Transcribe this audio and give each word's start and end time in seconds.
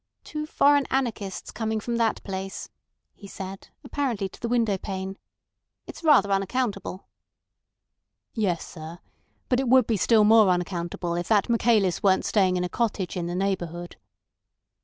"Two 0.23 0.47
foreign 0.47 0.87
anarchists 0.87 1.51
coming 1.51 1.79
from 1.79 1.97
that 1.97 2.23
place," 2.23 2.69
he 3.13 3.27
said, 3.27 3.67
apparently 3.83 4.27
to 4.29 4.39
the 4.41 4.47
window 4.47 4.75
pane. 4.75 5.15
"It's 5.85 6.03
rather 6.03 6.31
unaccountable."' 6.31 7.05
"Yes, 8.33 8.67
sir. 8.67 8.97
But 9.47 9.59
it 9.59 9.69
would 9.69 9.85
be 9.85 9.97
still 9.97 10.23
more 10.23 10.49
unaccountable 10.49 11.13
if 11.13 11.27
that 11.27 11.49
Michaelis 11.49 12.01
weren't 12.01 12.25
staying 12.25 12.57
in 12.57 12.63
a 12.63 12.67
cottage 12.67 13.15
in 13.15 13.27
the 13.27 13.35
neighbourhood." 13.35 13.95